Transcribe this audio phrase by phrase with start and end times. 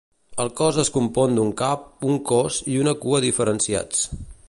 [0.43, 4.07] El cos es compon d'un cap, un cos i una cua diferenciats.